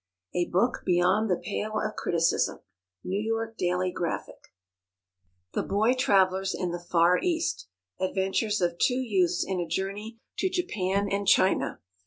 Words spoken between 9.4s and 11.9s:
IN A JOURNEY TO JAPAN AND CHINA.